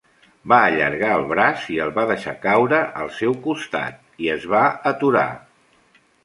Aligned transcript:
Va 0.51 0.57
allargar 0.67 1.09
el 1.17 1.25
braç 1.31 1.67
i 1.75 1.77
el 1.83 1.91
va 1.97 2.05
deixar 2.11 2.33
caure 2.45 2.79
al 3.03 3.11
seu 3.19 3.37
costat, 3.45 4.01
i 4.25 4.31
es 4.37 4.49
va 4.55 4.63
aturar. 4.95 5.29